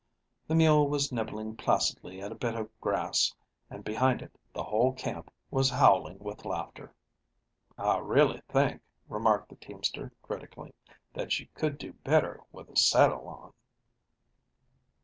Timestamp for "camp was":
4.93-5.69